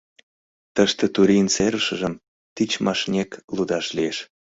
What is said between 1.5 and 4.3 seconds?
серышыжым тичмашнек лудаш лиеш